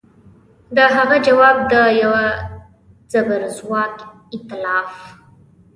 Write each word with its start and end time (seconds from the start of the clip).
د 0.75 0.77
هغه 0.95 1.17
ځواب 1.27 1.57
د 1.71 1.73
یوه 2.01 2.25
زبرځواک 3.11 3.95
ایتلاف 4.33 4.91